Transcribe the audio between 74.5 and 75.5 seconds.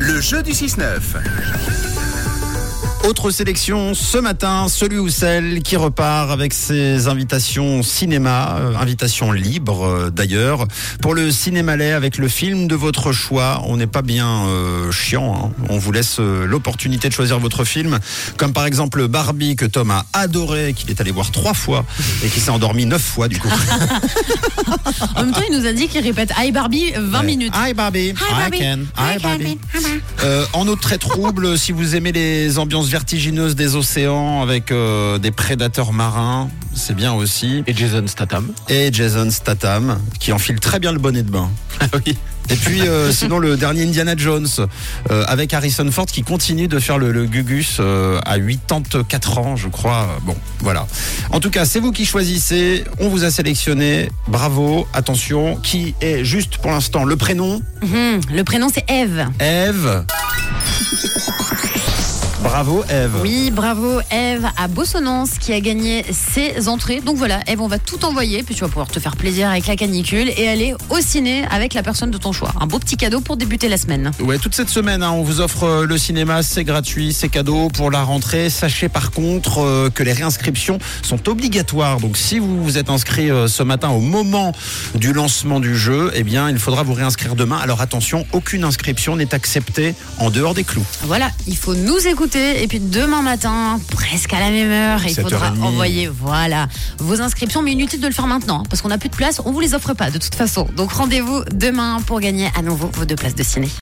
cette semaine, hein, on vous